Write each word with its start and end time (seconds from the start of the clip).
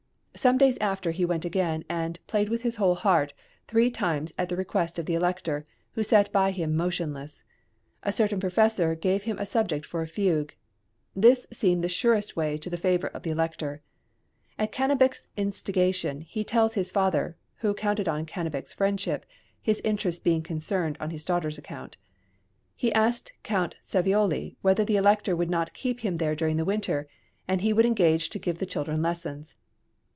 Some 0.33 0.57
days 0.57 0.77
after 0.79 1.11
he 1.11 1.25
went 1.25 1.43
again, 1.45 1.83
and 1.87 2.17
"played 2.25 2.47
with 2.49 2.61
his 2.63 2.77
whole 2.77 2.95
heart" 2.95 3.33
three 3.67 3.91
times 3.91 4.33
at 4.39 4.47
the 4.49 4.55
request 4.55 4.97
of 4.97 5.05
the 5.05 5.13
Elector, 5.13 5.65
who 5.91 6.03
sat 6.03 6.31
by 6.31 6.49
him 6.51 6.75
"motionless"; 6.75 7.43
a 8.01 8.11
certain 8.13 8.39
professor 8.39 8.95
gave 8.95 9.23
him 9.23 9.37
a 9.37 9.45
subject 9.45 9.85
for 9.85 10.01
a 10.01 10.07
fugue. 10.07 10.55
This 11.15 11.45
seemed 11.51 11.83
the 11.83 11.89
surest 11.89 12.35
way 12.37 12.57
to 12.59 12.69
the 12.71 12.77
favour 12.77 13.07
of 13.07 13.21
the 13.23 13.29
Elector. 13.29 13.81
At 14.57 14.71
Cannabich's 14.71 15.27
instigation, 15.37 16.21
as 16.21 16.27
he 16.29 16.43
tells 16.45 16.73
his 16.73 16.89
father 16.91 17.35
(who 17.57 17.73
counted 17.75 18.07
on 18.07 18.25
Cannabich's 18.25 18.73
friendship, 18.73 19.25
{MANNHEIM.} 19.67 19.75
(394) 19.75 19.75
his 19.75 19.81
interest 19.91 20.23
being 20.23 20.41
concerned 20.41 20.97
on 21.01 21.11
his 21.11 21.25
daughter's 21.25 21.57
account), 21.59 21.97
he 22.75 22.91
asked 22.93 23.33
Count 23.43 23.75
Savioli 23.83 24.55
whether 24.61 24.85
the 24.85 24.97
Elector 24.97 25.35
would 25.35 25.51
not 25.51 25.73
keep 25.73 25.99
him 25.99 26.17
there 26.17 26.35
during 26.35 26.55
the 26.57 26.65
winter, 26.65 27.07
and 27.47 27.61
he 27.61 27.73
would 27.73 27.85
engage 27.85 28.29
to 28.29 28.39
give 28.39 28.57
the 28.57 28.65
children 28.65 29.01
lessons. 29.03 29.53